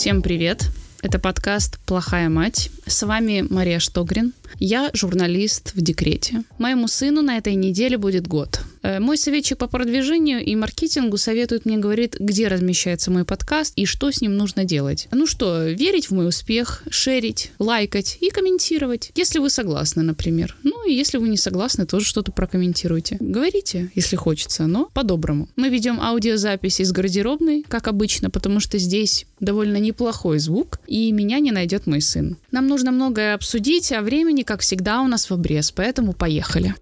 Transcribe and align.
Всем 0.00 0.22
привет! 0.22 0.64
Это 1.02 1.18
подкаст 1.18 1.78
«Плохая 1.80 2.30
мать». 2.30 2.70
С 2.86 3.02
вами 3.02 3.44
Мария 3.50 3.78
Штогрин. 3.78 4.32
Я 4.58 4.88
журналист 4.94 5.74
в 5.74 5.82
декрете. 5.82 6.42
Моему 6.56 6.88
сыну 6.88 7.20
на 7.20 7.36
этой 7.36 7.54
неделе 7.54 7.98
будет 7.98 8.26
год. 8.26 8.62
Э, 8.82 8.98
мой 8.98 9.18
советчик 9.18 9.58
по 9.58 9.66
продвижению 9.66 10.44
и 10.44 10.56
маркетингу 10.56 11.16
советует 11.18 11.64
мне, 11.64 11.76
говорит, 11.76 12.16
где 12.18 12.48
размещается 12.48 13.10
мой 13.10 13.24
подкаст 13.24 13.74
и 13.76 13.84
что 13.84 14.10
с 14.10 14.20
ним 14.20 14.36
нужно 14.36 14.64
делать. 14.64 15.08
Ну 15.12 15.26
что, 15.26 15.64
верить 15.66 16.06
в 16.06 16.12
мой 16.12 16.28
успех, 16.28 16.82
шерить, 16.90 17.52
лайкать 17.58 18.18
и 18.20 18.30
комментировать, 18.30 19.12
если 19.14 19.38
вы 19.38 19.50
согласны, 19.50 20.02
например. 20.02 20.56
Ну 20.62 20.86
и 20.86 20.94
если 20.94 21.18
вы 21.18 21.28
не 21.28 21.36
согласны, 21.36 21.86
тоже 21.86 22.06
что-то 22.06 22.32
прокомментируйте. 22.32 23.16
Говорите, 23.20 23.90
если 23.94 24.16
хочется, 24.16 24.66
но 24.66 24.88
по-доброму. 24.94 25.48
Мы 25.56 25.68
ведем 25.68 26.00
аудиозапись 26.00 26.80
из 26.80 26.92
гардеробной, 26.92 27.64
как 27.68 27.88
обычно, 27.88 28.30
потому 28.30 28.60
что 28.60 28.78
здесь 28.78 29.26
довольно 29.40 29.76
неплохой 29.76 30.38
звук, 30.38 30.80
и 30.86 31.12
меня 31.12 31.40
не 31.40 31.50
найдет 31.50 31.86
мой 31.86 32.00
сын. 32.00 32.36
Нам 32.50 32.66
нужно 32.66 32.92
многое 32.92 33.34
обсудить, 33.34 33.92
а 33.92 34.02
времени, 34.02 34.42
как 34.42 34.60
всегда, 34.60 35.02
у 35.02 35.08
нас 35.08 35.28
в 35.28 35.34
обрез, 35.34 35.70
поэтому 35.70 36.12
поехали. 36.12 36.74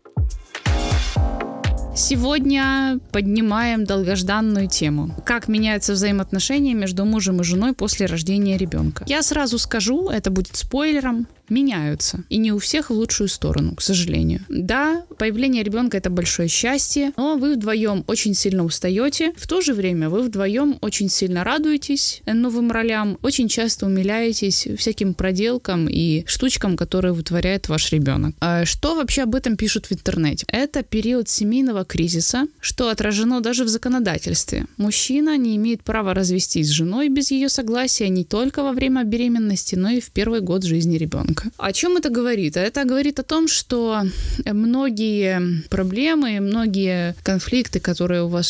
Сегодня 1.98 3.00
поднимаем 3.10 3.84
долгожданную 3.84 4.68
тему. 4.68 5.10
Как 5.26 5.48
меняются 5.48 5.94
взаимоотношения 5.94 6.72
между 6.72 7.04
мужем 7.04 7.40
и 7.40 7.44
женой 7.44 7.74
после 7.74 8.06
рождения 8.06 8.56
ребенка. 8.56 9.04
Я 9.08 9.20
сразу 9.24 9.58
скажу, 9.58 10.08
это 10.08 10.30
будет 10.30 10.54
спойлером, 10.54 11.26
меняются. 11.50 12.24
И 12.28 12.38
не 12.38 12.52
у 12.52 12.58
всех 12.58 12.90
в 12.90 12.94
лучшую 12.94 13.28
сторону, 13.28 13.74
к 13.74 13.82
сожалению. 13.82 14.40
Да, 14.48 15.02
появление 15.18 15.62
ребенка 15.62 15.96
это 15.96 16.10
большое 16.10 16.48
счастье, 16.48 17.12
но 17.16 17.36
вы 17.36 17.54
вдвоем 17.54 18.04
очень 18.06 18.34
сильно 18.34 18.64
устаете. 18.64 19.32
В 19.36 19.46
то 19.46 19.60
же 19.60 19.74
время 19.74 20.08
вы 20.08 20.22
вдвоем 20.22 20.78
очень 20.80 21.08
сильно 21.08 21.44
радуетесь 21.44 22.22
новым 22.26 22.70
ролям, 22.70 23.18
очень 23.22 23.48
часто 23.48 23.86
умиляетесь 23.86 24.68
всяким 24.76 25.14
проделкам 25.14 25.88
и 25.88 26.24
штучкам, 26.26 26.76
которые 26.76 27.12
вытворяет 27.12 27.68
ваш 27.68 27.92
ребенок. 27.92 28.34
А 28.40 28.64
что 28.64 28.94
вообще 28.94 29.22
об 29.22 29.34
этом 29.34 29.56
пишут 29.56 29.86
в 29.86 29.92
интернете? 29.92 30.44
Это 30.48 30.82
период 30.82 31.28
семейного 31.28 31.84
кризиса, 31.84 32.46
что 32.60 32.88
отражено 32.88 33.40
даже 33.40 33.64
в 33.64 33.68
законодательстве. 33.68 34.66
Мужчина 34.76 35.36
не 35.36 35.56
имеет 35.56 35.82
права 35.82 36.14
развестись 36.14 36.68
с 36.68 36.70
женой 36.70 37.08
без 37.08 37.30
ее 37.30 37.48
согласия 37.48 38.08
не 38.08 38.24
только 38.24 38.62
во 38.62 38.72
время 38.72 39.04
беременности, 39.04 39.74
но 39.74 39.90
и 39.90 40.00
в 40.00 40.10
первый 40.10 40.40
год 40.40 40.64
жизни 40.64 40.96
ребенка 40.96 41.37
ребенка. 41.38 41.56
О 41.56 41.72
чем 41.72 41.96
это 41.96 42.10
говорит? 42.10 42.56
Это 42.56 42.84
говорит 42.84 43.18
о 43.18 43.22
том, 43.22 43.48
что 43.48 44.02
многие 44.44 45.62
проблемы, 45.68 46.40
многие 46.40 47.14
конфликты, 47.22 47.80
которые 47.80 48.22
у 48.24 48.28
вас 48.28 48.48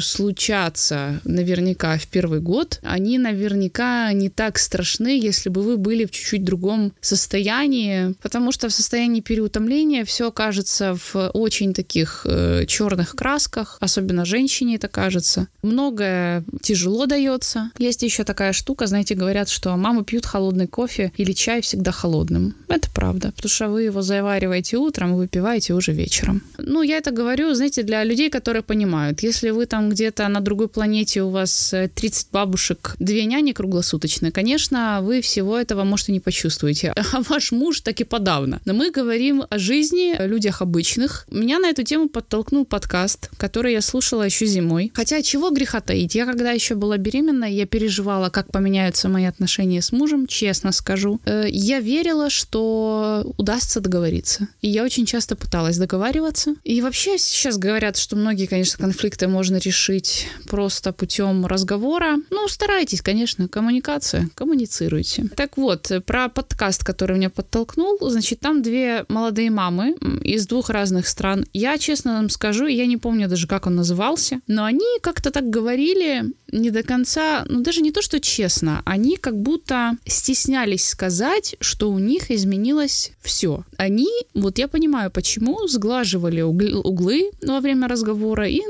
случатся 0.00 1.20
наверняка 1.24 1.98
в 1.98 2.06
первый 2.06 2.40
год, 2.40 2.80
они 2.82 3.18
наверняка 3.18 4.12
не 4.12 4.28
так 4.28 4.58
страшны, 4.58 5.18
если 5.18 5.48
бы 5.48 5.62
вы 5.62 5.76
были 5.76 6.04
в 6.04 6.10
чуть-чуть 6.10 6.44
другом 6.44 6.92
состоянии, 7.00 8.14
потому 8.22 8.52
что 8.52 8.68
в 8.68 8.72
состоянии 8.72 9.20
переутомления 9.20 10.04
все 10.04 10.30
кажется 10.30 10.96
в 10.96 11.30
очень 11.30 11.74
таких 11.74 12.22
э, 12.24 12.64
черных 12.66 13.14
красках, 13.14 13.76
особенно 13.80 14.24
женщине 14.24 14.76
это 14.76 14.88
кажется. 14.88 15.48
Многое 15.62 16.44
тяжело 16.62 17.06
дается. 17.06 17.70
Есть 17.78 18.02
еще 18.02 18.24
такая 18.24 18.52
штука, 18.52 18.86
знаете, 18.86 19.14
говорят, 19.14 19.48
что 19.48 19.76
мамы 19.76 20.04
пьют 20.04 20.26
холодный 20.26 20.66
кофе 20.66 21.12
или 21.16 21.32
чай 21.32 21.60
всегда 21.60 21.92
холодный 21.92 22.29
холодным. 22.30 22.54
Это 22.68 22.88
правда, 22.94 23.32
потому 23.36 23.50
что 23.50 23.68
вы 23.68 23.82
его 23.82 24.02
завариваете 24.02 24.76
утром, 24.76 25.16
выпиваете 25.16 25.74
уже 25.74 25.92
вечером. 25.92 26.42
Ну, 26.58 26.82
я 26.82 26.98
это 26.98 27.10
говорю, 27.10 27.54
знаете, 27.54 27.82
для 27.82 28.04
людей, 28.04 28.30
которые 28.30 28.62
понимают. 28.62 29.22
Если 29.22 29.50
вы 29.50 29.66
там 29.66 29.90
где-то 29.90 30.28
на 30.28 30.40
другой 30.40 30.68
планете, 30.68 31.22
у 31.22 31.30
вас 31.30 31.74
30 31.94 32.24
э, 32.24 32.28
бабушек, 32.32 32.96
две 32.98 33.24
няни 33.24 33.52
круглосуточные, 33.52 34.32
конечно, 34.32 35.00
вы 35.02 35.20
всего 35.20 35.58
этого, 35.58 35.84
может, 35.84 36.08
и 36.08 36.12
не 36.12 36.20
почувствуете. 36.20 36.94
А 37.12 37.22
ваш 37.28 37.52
муж 37.52 37.80
так 37.80 38.00
и 38.00 38.04
подавно. 38.04 38.60
Но 38.64 38.72
мы 38.72 38.90
говорим 38.90 39.42
о 39.50 39.58
жизни, 39.58 40.14
о 40.18 40.26
людях 40.26 40.62
обычных. 40.62 41.26
Меня 41.30 41.58
на 41.58 41.68
эту 41.70 41.82
тему 41.82 42.08
подтолкнул 42.08 42.64
подкаст, 42.64 43.30
который 43.36 43.72
я 43.72 43.80
слушала 43.80 44.22
еще 44.26 44.46
зимой. 44.46 44.90
Хотя 44.94 45.22
чего 45.22 45.50
греха 45.50 45.80
таить? 45.80 46.14
Я 46.14 46.26
когда 46.26 46.52
еще 46.52 46.74
была 46.74 46.98
беременна, 46.98 47.44
я 47.44 47.66
переживала, 47.66 48.30
как 48.30 48.52
поменяются 48.52 49.08
мои 49.08 49.24
отношения 49.24 49.80
с 49.80 49.92
мужем, 49.92 50.26
честно 50.26 50.72
скажу. 50.72 51.20
Э, 51.24 51.46
я 51.48 51.80
верила, 51.80 52.19
верила, 52.20 52.30
что 52.30 53.32
удастся 53.38 53.80
договориться. 53.80 54.48
И 54.60 54.68
я 54.68 54.84
очень 54.84 55.06
часто 55.06 55.36
пыталась 55.36 55.78
договариваться. 55.78 56.54
И 56.64 56.82
вообще 56.82 57.18
сейчас 57.18 57.56
говорят, 57.56 57.96
что 57.96 58.16
многие, 58.16 58.46
конечно, 58.46 58.78
конфликты 58.78 59.28
можно 59.28 59.56
решить 59.56 60.26
просто 60.48 60.92
путем 60.92 61.46
разговора. 61.46 62.16
Ну, 62.30 62.48
старайтесь, 62.48 63.02
конечно, 63.02 63.48
коммуникация, 63.48 64.28
коммуницируйте. 64.34 65.28
Так 65.36 65.56
вот, 65.56 65.90
про 66.06 66.28
подкаст, 66.28 66.84
который 66.84 67.16
меня 67.16 67.30
подтолкнул, 67.30 67.98
значит, 68.00 68.40
там 68.40 68.62
две 68.62 69.04
молодые 69.08 69.50
мамы 69.50 69.96
из 70.22 70.46
двух 70.46 70.70
разных 70.70 71.08
стран. 71.08 71.46
Я, 71.52 71.78
честно 71.78 72.14
вам 72.14 72.28
скажу, 72.28 72.66
я 72.66 72.86
не 72.86 72.96
помню 72.96 73.28
даже, 73.28 73.46
как 73.46 73.66
он 73.66 73.76
назывался, 73.76 74.40
но 74.46 74.64
они 74.64 74.98
как-то 75.02 75.30
так 75.30 75.48
говорили 75.48 76.24
не 76.52 76.70
до 76.70 76.82
конца, 76.82 77.44
ну 77.48 77.60
даже 77.60 77.80
не 77.80 77.92
то, 77.92 78.02
что 78.02 78.20
честно, 78.20 78.82
они 78.84 79.16
как 79.16 79.40
будто 79.40 79.96
стеснялись 80.06 80.88
сказать, 80.88 81.56
что 81.60 81.90
у 81.90 81.98
них 81.98 82.09
них 82.10 82.30
изменилось 82.30 83.12
все. 83.20 83.64
Они, 83.76 84.08
вот 84.34 84.58
я 84.58 84.68
понимаю, 84.68 85.10
почему, 85.10 85.68
сглаживали 85.68 86.42
углы 86.42 87.30
во 87.42 87.60
время 87.60 87.88
разговора 87.88 88.48
и 88.48 88.60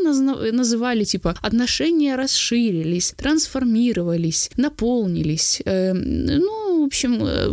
называли, 0.53 1.05
типа, 1.05 1.35
отношения 1.43 2.17
расширились, 2.17 3.15
трансформировались, 3.17 4.51
наполнились. 4.57 5.63
Э, 5.65 5.93
ну, 5.93 6.83
в 6.83 6.87
общем, 6.87 7.23
э, 7.23 7.49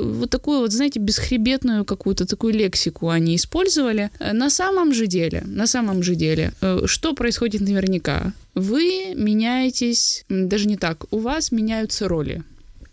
вот 0.00 0.30
такую 0.30 0.60
вот, 0.60 0.72
знаете, 0.72 1.00
бесхребетную 1.00 1.84
какую-то 1.84 2.26
такую 2.26 2.54
лексику 2.54 3.08
они 3.08 3.34
использовали. 3.34 4.10
На 4.32 4.50
самом 4.50 4.92
же 4.94 5.06
деле, 5.06 5.42
на 5.46 5.66
самом 5.66 6.02
же 6.02 6.14
деле, 6.14 6.52
э, 6.60 6.82
что 6.86 7.14
происходит 7.14 7.60
наверняка? 7.60 8.32
Вы 8.54 9.14
меняетесь, 9.14 10.24
даже 10.28 10.68
не 10.68 10.76
так, 10.76 11.04
у 11.12 11.18
вас 11.18 11.52
меняются 11.52 12.08
роли. 12.08 12.42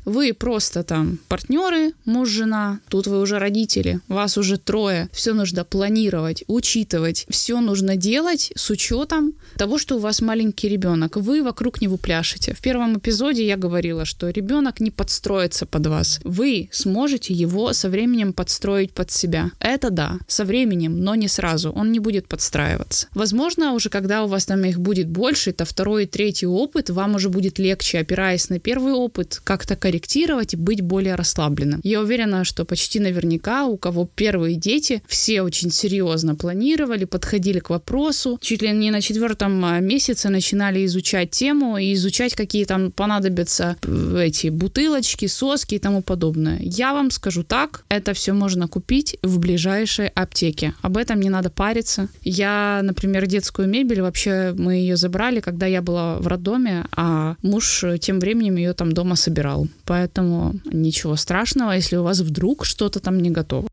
Вы 0.05 0.33
просто 0.33 0.83
там 0.83 1.19
партнеры, 1.27 1.93
муж, 2.05 2.29
жена, 2.29 2.79
тут 2.89 3.07
вы 3.07 3.19
уже 3.19 3.39
родители, 3.39 3.99
вас 4.07 4.38
уже 4.38 4.57
трое. 4.57 5.09
Все 5.11 5.33
нужно 5.33 5.66
планировать, 5.66 6.43
учитывать, 6.47 7.25
все 7.29 7.59
нужно 7.59 7.95
делать 7.95 8.53
с 8.55 8.69
учетом 8.69 9.33
того, 9.57 9.79
что 9.79 9.95
у 9.95 9.99
вас 9.99 10.21
маленький 10.21 10.69
ребенок. 10.69 11.17
Вы 11.17 11.41
вокруг 11.41 11.81
него 11.81 11.97
пляшете. 11.97 12.53
В 12.53 12.61
первом 12.61 12.99
эпизоде 12.99 13.45
я 13.45 13.57
говорила, 13.57 14.05
что 14.05 14.29
ребенок 14.29 14.79
не 14.79 14.91
подстроится 14.91 15.66
под 15.66 15.88
вас. 15.88 16.19
Вы 16.23 16.69
сможете 16.72 17.33
его 17.33 17.73
со 17.73 17.89
временем 17.89 18.33
подстроить 18.33 18.93
под 18.93 19.09
себя. 19.11 19.51
Это 19.59 19.89
да, 19.89 20.19
со 20.27 20.45
временем, 20.45 20.99
но 20.99 21.16
не 21.16 21.27
сразу. 21.27 21.72
Он 21.72 21.91
не 21.91 21.99
будет 21.99 22.27
подстраиваться. 22.27 23.07
Возможно, 23.16 23.73
уже 23.73 23.89
когда 23.89 24.23
у 24.23 24.27
вас 24.27 24.45
там 24.45 24.63
их 24.66 24.79
будет 24.79 25.07
больше, 25.07 25.49
это 25.49 25.66
второй 25.66 26.03
и 26.03 26.07
третий 26.07 26.45
опыт, 26.45 26.91
вам 26.91 27.16
уже 27.16 27.29
будет 27.29 27.57
легче, 27.57 27.99
опираясь 27.99 28.49
на 28.49 28.59
первый 28.59 28.93
опыт, 28.93 29.41
как-то 29.43 29.75
корректировать 29.75 29.94
корректировать 29.95 30.53
и 30.53 30.57
быть 30.57 30.81
более 30.81 31.16
расслабленным. 31.16 31.79
Я 31.83 32.01
уверена, 32.01 32.44
что 32.44 32.66
почти 32.66 33.00
наверняка 33.00 33.66
у 33.66 33.78
кого 33.78 34.09
первые 34.16 34.56
дети, 34.56 35.01
все 35.07 35.41
очень 35.41 35.72
серьезно 35.72 36.35
планировали, 36.35 37.06
подходили 37.06 37.59
к 37.59 37.69
вопросу, 37.69 38.38
чуть 38.41 38.61
ли 38.61 38.72
не 38.72 38.91
на 38.91 39.01
четвертом 39.01 39.63
а, 39.63 39.79
месяце 39.79 40.29
начинали 40.29 40.85
изучать 40.85 41.31
тему 41.31 41.78
и 41.78 41.94
изучать, 41.94 42.35
какие 42.35 42.66
там 42.66 42.91
понадобятся 42.91 43.78
э, 43.84 44.25
эти 44.25 44.50
бутылочки, 44.50 45.28
соски 45.28 45.75
и 45.75 45.79
тому 45.79 46.01
подобное. 46.01 46.59
Я 46.61 46.94
вам 46.94 47.11
скажу 47.11 47.44
так, 47.44 47.85
это 47.89 48.13
все 48.13 48.34
можно 48.34 48.67
купить 48.67 49.17
в 49.23 49.39
ближайшей 49.39 50.07
аптеке. 50.07 50.73
Об 50.81 50.97
этом 50.97 51.22
не 51.22 51.29
надо 51.29 51.49
париться. 51.49 52.09
Я, 52.22 52.81
например, 52.84 53.28
детскую 53.28 53.70
мебель, 53.70 54.02
вообще 54.02 54.53
мы 54.58 54.75
ее 54.75 54.97
забрали, 54.97 55.40
когда 55.40 55.67
я 55.67 55.81
была 55.81 56.17
в 56.20 56.28
роддоме, 56.28 56.85
а 56.91 57.35
муж 57.41 57.85
тем 58.02 58.20
временем 58.20 58.58
ее 58.58 58.73
там 58.73 58.91
дома 58.91 59.16
собирал. 59.16 59.67
Поэтому 59.85 60.53
ничего 60.66 61.16
страшного, 61.16 61.72
если 61.72 61.96
у 61.97 62.03
вас 62.03 62.20
вдруг 62.20 62.66
что-то 62.66 62.99
там 62.99 63.20
не 63.20 63.29
готово. 63.29 63.67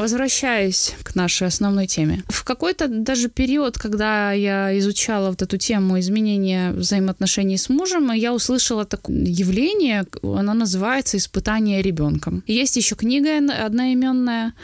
Возвращаясь 0.00 0.94
к 1.02 1.14
нашей 1.14 1.46
основной 1.46 1.86
теме. 1.86 2.24
В 2.28 2.42
какой-то 2.42 2.88
даже 2.88 3.28
период, 3.28 3.76
когда 3.76 4.32
я 4.32 4.78
изучала 4.78 5.28
вот 5.28 5.42
эту 5.42 5.58
тему 5.58 6.00
изменения 6.00 6.72
взаимоотношений 6.72 7.58
с 7.58 7.68
мужем, 7.68 8.10
я 8.10 8.32
услышала 8.32 8.86
такое 8.86 9.16
явление, 9.26 10.06
оно 10.22 10.54
называется 10.54 11.18
«Испытание 11.18 11.82
ребенком». 11.82 12.42
Есть 12.46 12.76
еще 12.76 12.94
книга 12.94 13.36
одноименная. 13.62 14.54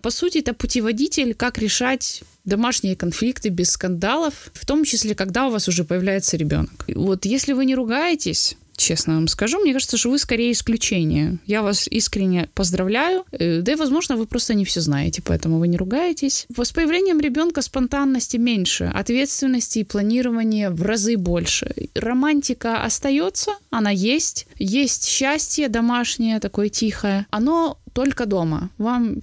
По 0.00 0.10
сути, 0.10 0.38
это 0.38 0.54
путеводитель, 0.54 1.34
как 1.34 1.58
решать 1.58 2.22
домашние 2.46 2.96
конфликты 2.96 3.50
без 3.50 3.72
скандалов, 3.72 4.50
в 4.54 4.64
том 4.64 4.84
числе, 4.84 5.14
когда 5.14 5.48
у 5.48 5.50
вас 5.50 5.68
уже 5.68 5.84
появляется 5.84 6.38
ребенок. 6.38 6.86
Вот 6.88 7.26
если 7.26 7.52
вы 7.52 7.66
не 7.66 7.74
ругаетесь, 7.74 8.56
честно 8.76 9.14
вам 9.14 9.28
скажу. 9.28 9.58
Мне 9.60 9.72
кажется, 9.72 9.96
что 9.96 10.10
вы 10.10 10.18
скорее 10.18 10.52
исключение. 10.52 11.38
Я 11.46 11.62
вас 11.62 11.88
искренне 11.88 12.48
поздравляю. 12.54 13.24
Э, 13.32 13.60
да 13.60 13.72
и, 13.72 13.76
возможно, 13.76 14.16
вы 14.16 14.26
просто 14.26 14.54
не 14.54 14.64
все 14.64 14.80
знаете, 14.80 15.22
поэтому 15.22 15.58
вы 15.58 15.68
не 15.68 15.76
ругаетесь. 15.76 16.46
С 16.56 16.72
появлением 16.72 17.20
ребенка 17.20 17.62
спонтанности 17.62 18.36
меньше, 18.36 18.90
ответственности 18.94 19.80
и 19.80 19.84
планирования 19.84 20.70
в 20.70 20.82
разы 20.82 21.16
больше. 21.16 21.74
Романтика 21.94 22.82
остается, 22.82 23.52
она 23.70 23.90
есть. 23.90 24.46
Есть 24.58 25.06
счастье 25.06 25.68
домашнее, 25.68 26.40
такое 26.40 26.68
тихое. 26.68 27.26
Оно 27.30 27.78
только 27.92 28.26
дома. 28.26 28.68
Вам 28.76 29.20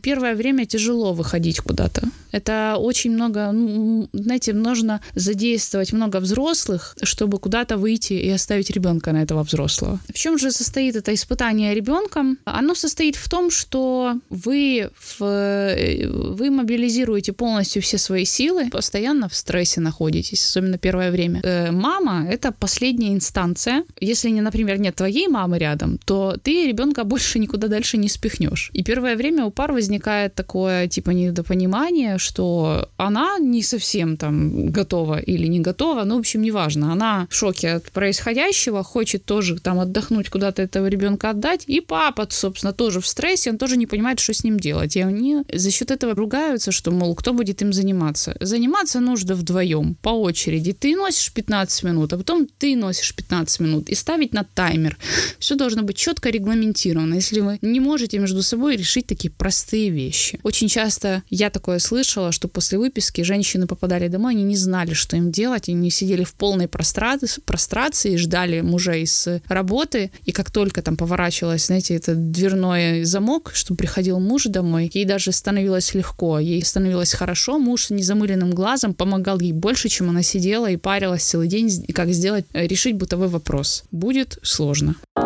первое 0.00 0.36
время 0.36 0.64
тяжело 0.64 1.12
выходить 1.12 1.58
куда-то. 1.58 2.08
Это 2.32 2.76
очень 2.78 3.12
много, 3.12 3.52
ну, 3.52 4.08
знаете, 4.12 4.52
нужно 4.52 5.00
задействовать 5.14 5.92
много 5.92 6.18
взрослых, 6.18 6.96
чтобы 7.02 7.38
куда-то 7.38 7.76
выйти 7.76 8.14
и 8.14 8.30
оставить 8.30 8.70
ребенка 8.70 9.12
на 9.12 9.22
этого 9.22 9.42
взрослого. 9.42 10.00
В 10.08 10.14
чем 10.14 10.38
же 10.38 10.50
состоит 10.50 10.96
это 10.96 11.12
испытание 11.14 11.74
ребенком? 11.74 12.38
Оно 12.44 12.74
состоит 12.74 13.16
в 13.16 13.28
том, 13.28 13.50
что 13.50 14.14
вы, 14.30 14.90
в, 14.98 15.20
вы 15.20 16.50
мобилизируете 16.50 17.32
полностью 17.32 17.82
все 17.82 17.98
свои 17.98 18.24
силы, 18.24 18.70
постоянно 18.70 19.28
в 19.28 19.34
стрессе 19.34 19.80
находитесь, 19.80 20.44
особенно 20.44 20.78
первое 20.78 21.10
время. 21.10 21.40
Э, 21.42 21.70
мама— 21.70 22.26
это 22.30 22.52
последняя 22.52 23.14
инстанция. 23.14 23.84
Если, 24.00 24.30
не, 24.30 24.40
например, 24.40 24.78
нет 24.78 24.96
твоей 24.96 25.28
мамы 25.28 25.58
рядом, 25.58 25.98
то 26.04 26.36
ты 26.42 26.66
ребенка 26.66 27.04
больше 27.04 27.38
никуда 27.38 27.68
дальше 27.68 27.96
не 27.96 28.08
спихнешь. 28.08 28.70
И 28.72 28.82
первое 28.82 29.16
время 29.16 29.44
у 29.44 29.50
пар 29.50 29.72
возникает 29.72 30.34
такое, 30.34 30.88
типа, 30.88 31.10
недопонимание, 31.10 32.15
что 32.18 32.88
она 32.96 33.38
не 33.38 33.62
совсем 33.62 34.16
там 34.16 34.70
готова 34.70 35.18
или 35.18 35.46
не 35.46 35.60
готова, 35.60 36.04
ну, 36.04 36.16
в 36.16 36.18
общем, 36.20 36.42
неважно. 36.42 36.92
Она 36.92 37.26
в 37.30 37.34
шоке 37.34 37.70
от 37.70 37.90
происходящего, 37.90 38.82
хочет 38.82 39.24
тоже 39.24 39.58
там 39.60 39.80
отдохнуть, 39.80 40.28
куда-то 40.28 40.62
этого 40.62 40.86
ребенка 40.86 41.30
отдать. 41.30 41.64
И 41.66 41.80
папа, 41.80 42.26
собственно, 42.30 42.72
тоже 42.72 43.00
в 43.00 43.06
стрессе, 43.06 43.50
он 43.50 43.58
тоже 43.58 43.76
не 43.76 43.86
понимает, 43.86 44.20
что 44.20 44.32
с 44.32 44.44
ним 44.44 44.58
делать. 44.58 44.96
И 44.96 45.00
они 45.00 45.42
за 45.52 45.70
счет 45.70 45.90
этого 45.90 46.14
ругаются, 46.14 46.72
что, 46.72 46.90
мол, 46.90 47.14
кто 47.14 47.32
будет 47.32 47.62
им 47.62 47.72
заниматься. 47.72 48.36
Заниматься 48.40 49.00
нужно 49.00 49.34
вдвоем, 49.34 49.94
по 50.02 50.10
очереди. 50.10 50.72
Ты 50.72 50.96
носишь 50.96 51.32
15 51.32 51.82
минут, 51.84 52.12
а 52.12 52.18
потом 52.18 52.46
ты 52.58 52.76
носишь 52.76 53.14
15 53.14 53.60
минут. 53.60 53.88
И 53.88 53.94
ставить 53.94 54.32
на 54.32 54.44
таймер. 54.44 54.96
Все 55.38 55.54
должно 55.54 55.82
быть 55.82 55.96
четко 55.96 56.30
регламентировано. 56.30 57.14
Если 57.14 57.40
вы 57.40 57.58
не 57.62 57.80
можете 57.80 58.18
между 58.18 58.42
собой 58.42 58.76
решить 58.76 59.06
такие 59.06 59.30
простые 59.30 59.90
вещи. 59.90 60.40
Очень 60.42 60.68
часто 60.68 61.22
я 61.30 61.50
такое 61.50 61.78
слышала, 61.78 62.05
слышала, 62.06 62.32
что 62.32 62.48
после 62.48 62.78
выписки 62.78 63.22
женщины 63.22 63.66
попадали 63.66 64.08
домой, 64.08 64.34
они 64.34 64.44
не 64.44 64.56
знали, 64.56 64.94
что 64.94 65.16
им 65.16 65.30
делать, 65.30 65.68
они 65.68 65.90
сидели 65.90 66.24
в 66.24 66.34
полной 66.34 66.68
прострации, 66.68 67.40
прострации 67.44 68.16
ждали 68.16 68.60
мужей 68.60 69.06
с 69.06 69.40
работы, 69.48 70.10
и 70.24 70.32
как 70.32 70.50
только 70.50 70.82
там 70.82 70.96
поворачивалась, 70.96 71.66
знаете, 71.66 71.96
этот 71.96 72.30
дверной 72.30 73.04
замок, 73.04 73.50
что 73.54 73.74
приходил 73.74 74.20
муж 74.20 74.44
домой, 74.44 74.90
ей 74.94 75.04
даже 75.04 75.32
становилось 75.32 75.94
легко, 75.94 76.38
ей 76.38 76.64
становилось 76.64 77.12
хорошо, 77.12 77.58
муж 77.58 77.86
с 77.86 77.90
незамыленным 77.90 78.52
глазом 78.52 78.94
помогал 78.94 79.40
ей 79.40 79.52
больше, 79.52 79.88
чем 79.88 80.10
она 80.10 80.22
сидела 80.22 80.70
и 80.70 80.76
парилась 80.76 81.24
целый 81.24 81.48
день, 81.48 81.68
как 81.92 82.10
сделать, 82.10 82.44
решить 82.52 82.96
бытовой 82.96 83.28
вопрос. 83.28 83.84
Будет 83.90 84.38
сложно. 84.42 84.94
Как 85.16 85.25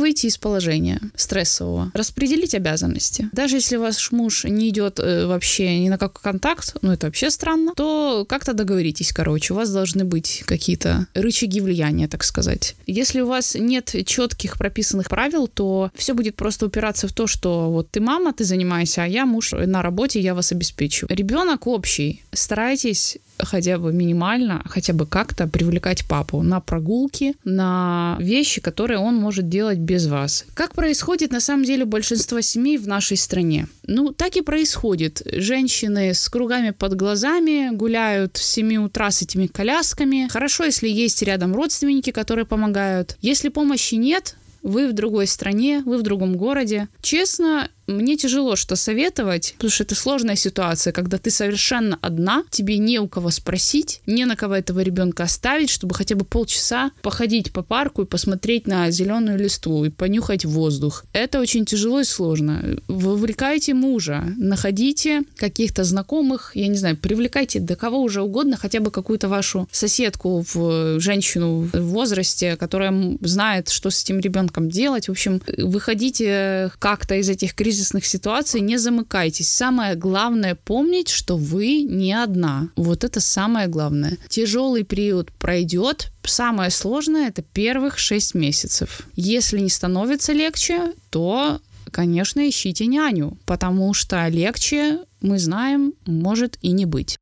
выйти 0.00 0.26
из 0.26 0.38
положения 0.38 1.00
стрессового? 1.14 1.90
Распределить 1.94 2.54
обязанности. 2.54 3.28
Даже 3.32 3.56
если 3.56 3.76
ваш 3.76 4.10
муж 4.12 4.44
не 4.44 4.68
идет 4.70 4.98
э, 4.98 5.26
вообще 5.26 5.78
ни 5.78 5.88
на 5.88 5.98
какой 5.98 6.22
контакт, 6.22 6.76
ну 6.82 6.92
это 6.92 7.06
вообще 7.06 7.30
странно, 7.30 7.72
то 7.76 8.24
как-то 8.28 8.52
договоритесь, 8.52 9.12
короче. 9.12 9.52
У 9.52 9.56
вас 9.56 9.70
должны 9.70 10.04
быть 10.04 10.42
какие-то 10.46 11.06
рычаги 11.14 11.60
влияния, 11.60 12.08
так 12.08 12.24
сказать. 12.24 12.74
Если 12.86 13.20
у 13.20 13.26
вас 13.26 13.54
нет 13.54 13.94
четких 14.06 14.58
прописанных 14.58 15.08
правил, 15.08 15.46
то 15.46 15.90
все 15.94 16.14
будет 16.14 16.36
просто 16.36 16.66
упираться 16.66 17.06
в 17.08 17.12
то, 17.12 17.26
что 17.26 17.70
вот 17.70 17.90
ты 17.90 18.00
мама, 18.00 18.32
ты 18.32 18.44
занимаешься, 18.44 19.04
а 19.04 19.06
я 19.06 19.26
муж 19.26 19.52
на 19.52 19.82
работе, 19.82 20.20
я 20.20 20.34
вас 20.34 20.52
обеспечу. 20.52 21.06
Ребенок 21.08 21.66
общий. 21.66 22.24
Старайтесь 22.32 23.18
хотя 23.44 23.78
бы 23.78 23.92
минимально, 23.92 24.62
хотя 24.66 24.92
бы 24.92 25.06
как-то 25.06 25.46
привлекать 25.46 26.06
папу 26.06 26.42
на 26.42 26.60
прогулки, 26.60 27.34
на 27.44 28.16
вещи, 28.20 28.60
которые 28.60 28.98
он 28.98 29.16
может 29.16 29.48
делать 29.48 29.78
без 29.78 30.06
вас. 30.06 30.44
Как 30.54 30.74
происходит 30.74 31.32
на 31.32 31.40
самом 31.40 31.64
деле 31.64 31.84
большинство 31.84 32.40
семей 32.40 32.78
в 32.78 32.88
нашей 32.88 33.16
стране? 33.16 33.66
Ну, 33.86 34.12
так 34.12 34.36
и 34.36 34.42
происходит. 34.42 35.22
Женщины 35.24 36.14
с 36.14 36.28
кругами 36.28 36.70
под 36.70 36.94
глазами 36.94 37.74
гуляют 37.74 38.36
с 38.36 38.44
7 38.44 38.76
утра 38.84 39.10
с 39.10 39.22
этими 39.22 39.46
колясками. 39.46 40.28
Хорошо, 40.30 40.64
если 40.64 40.88
есть 40.88 41.22
рядом 41.22 41.54
родственники, 41.54 42.10
которые 42.10 42.44
помогают. 42.44 43.16
Если 43.20 43.48
помощи 43.48 43.94
нет, 43.94 44.36
вы 44.62 44.88
в 44.88 44.92
другой 44.92 45.26
стране, 45.26 45.82
вы 45.84 45.98
в 45.98 46.02
другом 46.02 46.36
городе. 46.36 46.88
Честно, 47.00 47.68
мне 47.90 48.16
тяжело 48.16 48.56
что 48.56 48.76
советовать, 48.76 49.54
потому 49.54 49.70
что 49.70 49.82
это 49.82 49.94
сложная 49.94 50.36
ситуация, 50.36 50.92
когда 50.92 51.18
ты 51.18 51.30
совершенно 51.30 51.98
одна, 52.00 52.44
тебе 52.50 52.78
не 52.78 52.98
у 52.98 53.08
кого 53.08 53.30
спросить, 53.30 54.00
не 54.06 54.24
на 54.24 54.36
кого 54.36 54.54
этого 54.54 54.80
ребенка 54.80 55.24
оставить, 55.24 55.70
чтобы 55.70 55.94
хотя 55.94 56.14
бы 56.14 56.24
полчаса 56.24 56.92
походить 57.02 57.52
по 57.52 57.62
парку 57.62 58.02
и 58.02 58.06
посмотреть 58.06 58.66
на 58.66 58.90
зеленую 58.90 59.38
листву 59.38 59.84
и 59.84 59.90
понюхать 59.90 60.44
воздух. 60.44 61.04
Это 61.12 61.40
очень 61.40 61.64
тяжело 61.64 62.00
и 62.00 62.04
сложно. 62.04 62.78
Вовлекайте 62.88 63.74
мужа, 63.74 64.24
находите 64.36 65.22
каких-то 65.36 65.84
знакомых, 65.84 66.52
я 66.54 66.68
не 66.68 66.76
знаю, 66.76 66.96
привлекайте 66.96 67.60
до 67.60 67.76
кого 67.76 68.00
уже 68.00 68.22
угодно, 68.22 68.56
хотя 68.56 68.80
бы 68.80 68.90
какую-то 68.90 69.28
вашу 69.28 69.68
соседку, 69.72 70.44
в 70.54 71.00
женщину 71.00 71.68
в 71.72 71.80
возрасте, 71.80 72.56
которая 72.56 73.18
знает, 73.20 73.68
что 73.68 73.90
с 73.90 74.02
этим 74.02 74.20
ребенком 74.20 74.70
делать. 74.70 75.08
В 75.08 75.12
общем, 75.12 75.42
выходите 75.58 76.70
как-то 76.78 77.16
из 77.16 77.28
этих 77.28 77.54
кризисов 77.54 77.79
кризисных 77.80 78.04
ситуаций 78.04 78.60
не 78.60 78.76
замыкайтесь. 78.76 79.48
Самое 79.48 79.94
главное 79.94 80.54
помнить, 80.54 81.08
что 81.08 81.38
вы 81.38 81.82
не 81.82 82.12
одна. 82.12 82.68
Вот 82.76 83.04
это 83.04 83.20
самое 83.20 83.68
главное. 83.68 84.18
Тяжелый 84.28 84.82
период 84.82 85.32
пройдет. 85.32 86.12
Самое 86.22 86.70
сложное 86.70 87.28
это 87.28 87.40
первых 87.40 87.98
6 87.98 88.34
месяцев. 88.34 89.00
Если 89.16 89.60
не 89.60 89.70
становится 89.70 90.34
легче, 90.34 90.92
то 91.08 91.58
конечно, 91.90 92.46
ищите 92.46 92.86
няню, 92.86 93.38
потому 93.46 93.94
что 93.94 94.28
легче, 94.28 94.98
мы 95.22 95.38
знаем, 95.38 95.94
может 96.04 96.58
и 96.60 96.72
не 96.72 96.84
быть. 96.84 97.16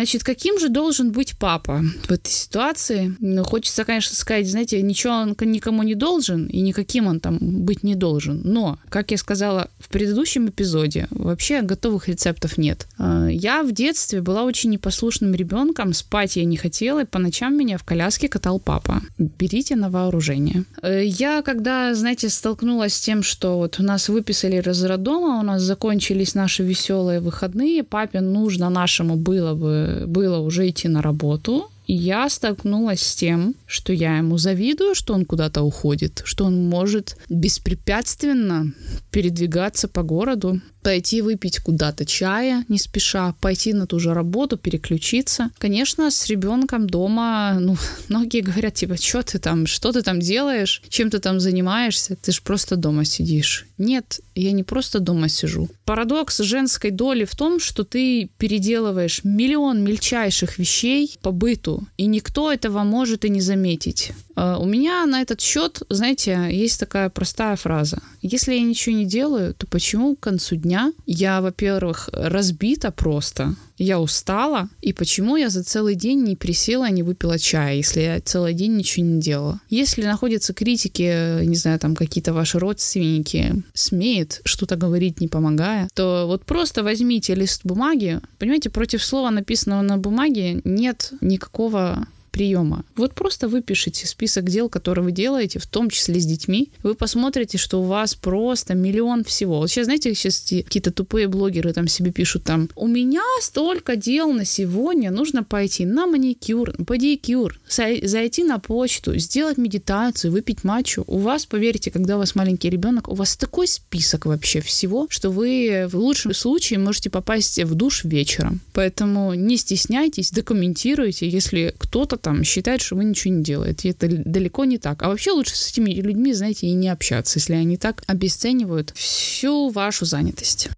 Значит, 0.00 0.24
каким 0.24 0.58
же 0.58 0.70
должен 0.70 1.12
быть 1.12 1.36
папа 1.38 1.82
в 2.04 2.10
этой 2.10 2.30
ситуации? 2.30 3.14
Ну, 3.20 3.44
хочется, 3.44 3.84
конечно, 3.84 4.16
сказать, 4.16 4.48
знаете, 4.48 4.80
ничего 4.80 5.12
он 5.12 5.36
никому 5.42 5.82
не 5.82 5.94
должен, 5.94 6.46
и 6.46 6.62
никаким 6.62 7.06
он 7.06 7.20
там 7.20 7.36
быть 7.38 7.82
не 7.82 7.94
должен. 7.94 8.40
Но, 8.42 8.78
как 8.88 9.10
я 9.10 9.18
сказала 9.18 9.68
в 9.78 9.90
предыдущем 9.90 10.48
эпизоде, 10.48 11.06
вообще 11.10 11.60
готовых 11.60 12.08
рецептов 12.08 12.56
нет. 12.56 12.86
А, 12.96 13.26
я 13.26 13.62
в 13.62 13.72
детстве 13.72 14.22
была 14.22 14.44
очень 14.44 14.70
непослушным 14.70 15.34
ребенком, 15.34 15.92
спать 15.92 16.36
я 16.36 16.46
не 16.46 16.56
хотела, 16.56 17.02
и 17.02 17.04
по 17.04 17.18
ночам 17.18 17.54
меня 17.54 17.76
в 17.76 17.84
коляске 17.84 18.30
катал 18.30 18.58
папа. 18.58 19.02
Берите 19.18 19.76
на 19.76 19.90
вооружение. 19.90 20.64
Э, 20.80 21.04
я, 21.04 21.42
когда, 21.42 21.94
знаете, 21.94 22.30
столкнулась 22.30 22.94
с 22.94 23.00
тем, 23.00 23.22
что 23.22 23.58
вот 23.58 23.78
у 23.78 23.82
нас 23.82 24.08
выписали 24.08 24.62
из 24.66 24.82
роддома, 24.82 25.40
у 25.40 25.42
нас 25.42 25.60
закончились 25.60 26.34
наши 26.34 26.62
веселые 26.62 27.20
выходные, 27.20 27.84
папе 27.84 28.22
нужно 28.22 28.70
нашему 28.70 29.16
было 29.16 29.52
бы 29.52 29.89
было 30.06 30.38
уже 30.38 30.68
идти 30.68 30.88
на 30.88 31.02
работу, 31.02 31.70
и 31.90 31.92
я 31.92 32.28
столкнулась 32.28 33.02
с 33.02 33.16
тем, 33.16 33.56
что 33.66 33.92
я 33.92 34.18
ему 34.18 34.38
завидую, 34.38 34.94
что 34.94 35.12
он 35.12 35.24
куда-то 35.24 35.62
уходит, 35.62 36.22
что 36.24 36.44
он 36.44 36.68
может 36.68 37.16
беспрепятственно 37.28 38.72
передвигаться 39.10 39.88
по 39.88 40.04
городу, 40.04 40.60
пойти 40.82 41.20
выпить 41.20 41.58
куда-то 41.58 42.06
чая 42.06 42.64
не 42.68 42.78
спеша, 42.78 43.34
пойти 43.40 43.72
на 43.72 43.88
ту 43.88 43.98
же 43.98 44.14
работу, 44.14 44.56
переключиться. 44.56 45.50
Конечно, 45.58 46.12
с 46.12 46.26
ребенком 46.28 46.88
дома, 46.88 47.56
ну, 47.58 47.76
многие 48.08 48.40
говорят, 48.40 48.74
типа, 48.74 48.96
что 48.96 49.24
ты 49.24 49.40
там, 49.40 49.66
что 49.66 49.90
ты 49.90 50.02
там 50.02 50.20
делаешь, 50.20 50.82
чем 50.88 51.10
ты 51.10 51.18
там 51.18 51.40
занимаешься, 51.40 52.14
ты 52.14 52.30
же 52.30 52.40
просто 52.42 52.76
дома 52.76 53.04
сидишь. 53.04 53.66
Нет, 53.80 54.20
я 54.34 54.52
не 54.52 54.62
просто 54.62 55.00
дома 55.00 55.30
сижу. 55.30 55.70
Парадокс 55.86 56.40
женской 56.40 56.90
доли 56.90 57.24
в 57.24 57.34
том, 57.34 57.58
что 57.58 57.82
ты 57.82 58.28
переделываешь 58.36 59.24
миллион 59.24 59.82
мельчайших 59.82 60.58
вещей 60.58 61.16
по 61.22 61.30
быту, 61.30 61.84
и 61.96 62.04
никто 62.04 62.52
этого 62.52 62.84
может 62.84 63.24
и 63.24 63.30
не 63.30 63.40
заметить. 63.40 64.12
Э, 64.36 64.56
у 64.58 64.66
меня 64.66 65.06
на 65.06 65.22
этот 65.22 65.40
счет, 65.40 65.82
знаете, 65.88 66.48
есть 66.50 66.78
такая 66.78 67.08
простая 67.08 67.56
фраза. 67.56 68.02
Если 68.20 68.52
я 68.52 68.60
ничего 68.60 68.94
не 68.94 69.06
делаю, 69.06 69.54
то 69.54 69.66
почему 69.66 70.14
к 70.14 70.20
концу 70.20 70.56
дня 70.56 70.92
я, 71.06 71.40
во-первых, 71.40 72.10
разбита 72.12 72.90
просто, 72.90 73.54
я 73.80 73.98
устала, 73.98 74.68
и 74.82 74.92
почему 74.92 75.36
я 75.36 75.48
за 75.48 75.64
целый 75.64 75.94
день 75.94 76.22
не 76.22 76.36
присела, 76.36 76.88
не 76.90 77.02
выпила 77.02 77.38
чая, 77.38 77.76
если 77.76 78.00
я 78.00 78.20
целый 78.20 78.52
день 78.52 78.76
ничего 78.76 79.06
не 79.06 79.20
делала. 79.20 79.60
Если 79.70 80.02
находятся 80.02 80.52
критики, 80.52 81.42
не 81.44 81.56
знаю, 81.56 81.78
там 81.78 81.96
какие-то 81.96 82.34
ваши 82.34 82.58
родственники, 82.58 83.62
смеют 83.72 84.42
что-то 84.44 84.76
говорить, 84.76 85.20
не 85.20 85.28
помогая, 85.28 85.88
то 85.94 86.24
вот 86.26 86.44
просто 86.44 86.82
возьмите 86.82 87.34
лист 87.34 87.62
бумаги, 87.64 88.20
понимаете, 88.38 88.68
против 88.68 89.02
слова, 89.02 89.30
написанного 89.30 89.82
на 89.82 89.96
бумаге, 89.96 90.60
нет 90.64 91.12
никакого 91.22 92.06
приема. 92.30 92.84
Вот 92.96 93.14
просто 93.14 93.48
выпишите 93.48 94.06
список 94.06 94.48
дел, 94.48 94.68
которые 94.68 95.04
вы 95.04 95.12
делаете, 95.12 95.58
в 95.58 95.66
том 95.66 95.90
числе 95.90 96.20
с 96.20 96.26
детьми. 96.26 96.70
Вы 96.82 96.94
посмотрите, 96.94 97.58
что 97.58 97.80
у 97.80 97.84
вас 97.84 98.14
просто 98.14 98.74
миллион 98.74 99.24
всего. 99.24 99.58
Вот 99.58 99.70
сейчас, 99.70 99.86
знаете, 99.86 100.14
сейчас 100.14 100.40
какие-то 100.40 100.92
тупые 100.92 101.28
блогеры 101.28 101.72
там 101.72 101.88
себе 101.88 102.12
пишут 102.12 102.44
там, 102.44 102.68
у 102.76 102.86
меня 102.86 103.22
столько 103.40 103.96
дел 103.96 104.32
на 104.32 104.44
сегодня, 104.44 105.10
нужно 105.10 105.44
пойти 105.44 105.84
на 105.86 106.06
маникюр, 106.06 106.72
педикюр, 106.84 107.58
зайти 107.68 108.44
на 108.44 108.58
почту, 108.58 109.18
сделать 109.18 109.58
медитацию, 109.58 110.32
выпить 110.32 110.64
матчу. 110.64 111.04
У 111.06 111.18
вас, 111.18 111.46
поверьте, 111.46 111.90
когда 111.90 112.16
у 112.16 112.18
вас 112.18 112.34
маленький 112.34 112.70
ребенок, 112.70 113.08
у 113.08 113.14
вас 113.14 113.36
такой 113.36 113.66
список 113.66 114.26
вообще 114.26 114.60
всего, 114.60 115.06
что 115.10 115.30
вы 115.30 115.86
в 115.90 115.96
лучшем 115.96 116.34
случае 116.34 116.78
можете 116.78 117.10
попасть 117.10 117.58
в 117.58 117.74
душ 117.74 118.04
вечером. 118.04 118.60
Поэтому 118.72 119.34
не 119.34 119.56
стесняйтесь, 119.56 120.30
документируйте, 120.30 121.28
если 121.28 121.74
кто-то 121.78 122.16
там 122.20 122.44
считает, 122.44 122.80
что 122.80 122.96
вы 122.96 123.04
ничего 123.04 123.34
не 123.34 123.42
делаете. 123.42 123.90
Это 123.90 124.08
далеко 124.08 124.64
не 124.64 124.78
так. 124.78 125.02
А 125.02 125.08
вообще 125.08 125.32
лучше 125.32 125.56
с 125.56 125.70
этими 125.70 125.92
людьми, 125.92 126.32
знаете, 126.32 126.66
и 126.66 126.72
не 126.72 126.88
общаться, 126.88 127.38
если 127.38 127.54
они 127.54 127.76
так 127.76 128.02
обесценивают 128.06 128.92
всю 128.94 129.70
вашу 129.70 130.04
занятость. 130.04 130.70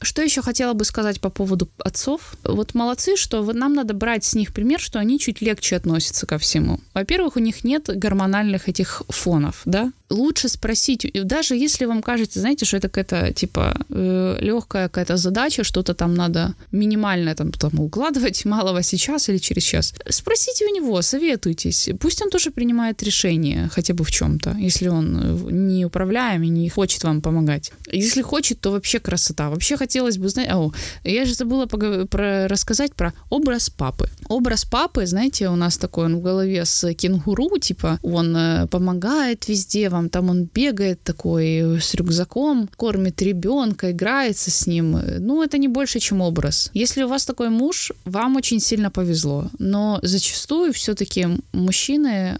Что 0.00 0.22
еще 0.22 0.42
хотела 0.42 0.74
бы 0.74 0.84
сказать 0.84 1.20
по 1.20 1.28
поводу 1.28 1.68
отцов? 1.78 2.36
Вот 2.44 2.74
молодцы, 2.74 3.16
что 3.16 3.42
нам 3.52 3.74
надо 3.74 3.94
брать 3.94 4.24
с 4.24 4.34
них 4.34 4.52
пример, 4.54 4.78
что 4.78 4.98
они 4.98 5.18
чуть 5.18 5.40
легче 5.40 5.76
относятся 5.76 6.24
ко 6.24 6.38
всему. 6.38 6.80
Во-первых, 6.94 7.36
у 7.36 7.40
них 7.40 7.64
нет 7.64 7.86
гормональных 7.86 8.68
этих 8.68 9.02
фонов, 9.08 9.62
да? 9.64 9.92
Лучше 10.10 10.48
спросить, 10.48 11.10
даже 11.24 11.54
если 11.54 11.84
вам 11.86 12.02
кажется, 12.02 12.40
знаете, 12.40 12.64
что 12.64 12.76
это 12.76 12.88
какая-то, 12.88 13.32
типа, 13.32 13.76
э, 13.90 14.38
легкая 14.40 14.88
какая-то 14.88 15.16
задача, 15.16 15.64
что-то 15.64 15.94
там 15.94 16.14
надо 16.14 16.54
минимальное 16.72 17.34
там, 17.34 17.52
там 17.52 17.78
укладывать, 17.80 18.44
малого 18.46 18.82
сейчас 18.82 19.28
или 19.28 19.38
через 19.38 19.62
час, 19.62 19.94
спросите 20.08 20.64
у 20.66 20.74
него, 20.74 21.02
советуйтесь, 21.02 21.90
пусть 22.00 22.22
он 22.22 22.30
тоже 22.30 22.50
принимает 22.50 23.02
решение 23.02 23.68
хотя 23.72 23.94
бы 23.94 24.04
в 24.04 24.10
чем-то, 24.10 24.56
если 24.58 24.88
он 24.88 25.16
э, 25.16 25.52
не 25.52 25.84
управляем 25.84 26.42
и 26.42 26.48
не 26.48 26.68
хочет 26.68 27.04
вам 27.04 27.20
помогать. 27.20 27.72
Если 27.92 28.22
хочет, 28.22 28.60
то 28.60 28.70
вообще 28.70 28.98
красота. 29.00 29.50
Вообще 29.50 29.76
хотелось 29.76 30.18
бы 30.18 30.28
знать, 30.28 30.48
о, 30.50 30.72
я 31.04 31.24
же 31.24 31.34
забыла 31.34 31.66
поговор- 31.66 32.06
про, 32.06 32.48
рассказать 32.48 32.94
про 32.94 33.12
образ 33.30 33.70
папы. 33.70 34.08
Образ 34.28 34.64
папы, 34.64 35.06
знаете, 35.06 35.48
у 35.48 35.56
нас 35.56 35.78
такой 35.78 36.06
он 36.06 36.16
в 36.16 36.22
голове 36.22 36.64
с 36.64 36.94
кенгуру, 36.94 37.58
типа, 37.58 37.98
он 38.02 38.36
э, 38.36 38.66
помогает 38.66 39.48
везде, 39.48 39.88
вам 39.88 39.97
там 40.08 40.30
он 40.30 40.44
бегает 40.44 41.02
такой 41.02 41.80
с 41.80 41.94
рюкзаком, 41.94 42.68
кормит 42.76 43.22
ребенка, 43.22 43.90
играется 43.90 44.50
с 44.50 44.66
ним. 44.66 44.98
Ну, 45.18 45.42
это 45.42 45.58
не 45.58 45.68
больше, 45.68 45.98
чем 45.98 46.20
образ. 46.20 46.70
Если 46.74 47.02
у 47.02 47.08
вас 47.08 47.24
такой 47.24 47.48
муж, 47.50 47.92
вам 48.04 48.36
очень 48.36 48.60
сильно 48.60 48.90
повезло. 48.90 49.46
Но 49.58 49.98
зачастую 50.02 50.72
все-таки 50.72 51.26
мужчины, 51.52 52.38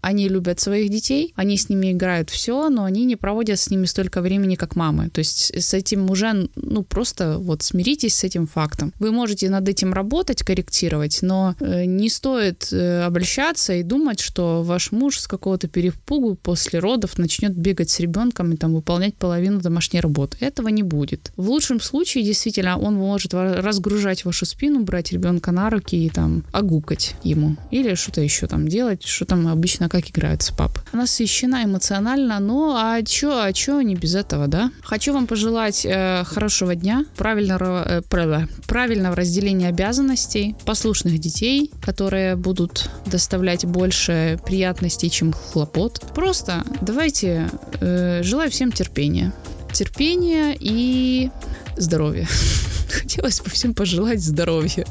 они 0.00 0.28
любят 0.28 0.60
своих 0.60 0.90
детей, 0.90 1.32
они 1.36 1.56
с 1.56 1.68
ними 1.68 1.92
играют 1.92 2.30
все, 2.30 2.68
но 2.68 2.84
они 2.84 3.04
не 3.04 3.16
проводят 3.16 3.58
с 3.58 3.70
ними 3.70 3.86
столько 3.86 4.20
времени, 4.20 4.54
как 4.54 4.76
мамы. 4.76 5.10
То 5.10 5.20
есть 5.20 5.52
с 5.56 5.74
этим 5.74 6.10
уже, 6.10 6.48
ну, 6.56 6.82
просто 6.82 7.38
вот 7.38 7.62
смиритесь 7.62 8.14
с 8.14 8.24
этим 8.24 8.46
фактом. 8.46 8.92
Вы 8.98 9.12
можете 9.12 9.48
над 9.48 9.68
этим 9.68 9.92
работать, 9.92 10.42
корректировать, 10.42 11.18
но 11.22 11.54
э, 11.60 11.84
не 11.84 12.08
стоит 12.08 12.68
э, 12.72 13.02
обольщаться 13.02 13.72
и 13.74 13.82
думать, 13.82 14.20
что 14.20 14.62
ваш 14.62 14.92
муж 14.92 15.18
с 15.18 15.26
какого-то 15.26 15.68
перепугу 15.68 16.34
после 16.34 16.78
родов 16.78 16.99
родов 17.00 17.16
начнет 17.18 17.56
бегать 17.56 17.88
с 17.88 17.98
ребенком 17.98 18.52
и 18.52 18.56
там 18.56 18.74
выполнять 18.74 19.14
половину 19.14 19.60
домашней 19.60 20.00
работы. 20.00 20.36
Этого 20.40 20.68
не 20.68 20.82
будет. 20.82 21.32
В 21.36 21.48
лучшем 21.48 21.80
случае, 21.80 22.24
действительно, 22.24 22.78
он 22.78 22.94
может 22.94 23.32
разгружать 23.32 24.26
вашу 24.26 24.44
спину, 24.44 24.80
брать 24.80 25.12
ребенка 25.12 25.50
на 25.50 25.70
руки 25.70 25.96
и 25.96 26.10
там 26.10 26.44
огукать 26.52 27.14
ему. 27.24 27.56
Или 27.70 27.94
что-то 27.94 28.20
еще 28.20 28.46
там 28.46 28.68
делать, 28.68 29.02
что 29.02 29.24
там 29.24 29.48
обычно 29.48 29.88
как 29.88 30.10
играются 30.10 30.54
папы. 30.54 30.80
Она 30.92 31.02
насыщена 31.02 31.64
эмоционально, 31.64 32.38
но 32.38 32.76
а 32.76 33.02
чё, 33.02 33.40
а 33.40 33.52
чё 33.52 33.80
не 33.80 33.94
без 33.94 34.14
этого, 34.14 34.46
да? 34.46 34.70
Хочу 34.82 35.14
вам 35.14 35.26
пожелать 35.26 35.86
э, 35.86 36.24
хорошего 36.24 36.74
дня, 36.74 37.06
правильного, 37.16 37.84
э, 37.88 38.36
правильного 38.66 39.16
разделения 39.16 39.68
обязанностей, 39.68 40.54
послушных 40.66 41.18
детей, 41.18 41.70
которые 41.82 42.36
будут 42.36 42.90
доставлять 43.06 43.64
больше 43.64 44.38
приятностей, 44.44 45.08
чем 45.08 45.32
хлопот. 45.32 46.02
Просто 46.14 46.62
Давайте, 46.90 47.48
э, 47.80 48.20
желаю 48.24 48.50
всем 48.50 48.72
терпения. 48.72 49.32
Терпения 49.72 50.56
и 50.58 51.30
здоровья. 51.76 52.26
Хотелось 52.90 53.40
бы 53.40 53.48
всем 53.48 53.74
пожелать 53.74 54.20
здоровья, 54.20 54.84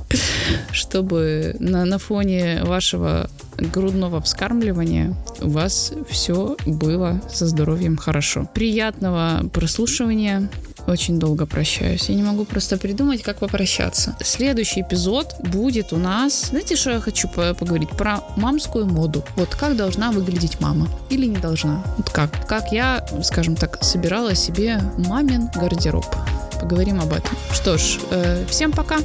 чтобы 0.71 1.57
на, 1.59 1.83
на 1.83 1.97
фоне 1.97 2.63
вашего 2.63 3.29
грудного 3.57 4.21
вскармливания 4.21 5.13
у 5.41 5.49
вас 5.49 5.91
все 6.09 6.55
было 6.65 7.21
со 7.29 7.47
здоровьем 7.47 7.97
хорошо. 7.97 8.49
Приятного 8.53 9.45
прослушивания 9.51 10.49
очень 10.87 11.19
долго 11.19 11.45
прощаюсь. 11.45 12.09
Я 12.09 12.15
не 12.15 12.23
могу 12.23 12.45
просто 12.45 12.77
придумать, 12.77 13.23
как 13.23 13.39
попрощаться. 13.39 14.15
Следующий 14.23 14.81
эпизод 14.81 15.35
будет 15.39 15.93
у 15.93 15.97
нас... 15.97 16.49
Знаете, 16.49 16.75
что 16.75 16.91
я 16.91 16.99
хочу 16.99 17.27
поговорить? 17.27 17.89
Про 17.89 18.21
мамскую 18.35 18.85
моду. 18.85 19.23
Вот 19.35 19.55
как 19.55 19.75
должна 19.75 20.11
выглядеть 20.11 20.59
мама. 20.59 20.87
Или 21.09 21.25
не 21.25 21.37
должна. 21.37 21.83
Вот 21.97 22.09
как. 22.09 22.47
Как 22.47 22.71
я, 22.71 23.05
скажем 23.23 23.55
так, 23.55 23.83
собирала 23.83 24.35
себе 24.35 24.81
мамин 24.97 25.49
гардероб. 25.55 26.05
Поговорим 26.59 26.99
об 26.99 27.13
этом. 27.13 27.37
Что 27.51 27.77
ж, 27.77 27.99
э, 28.11 28.45
всем 28.49 28.71
пока. 28.71 28.97